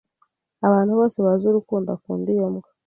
[0.67, 2.69] Abantu bose bazi urukundo akunda iyo mbwa.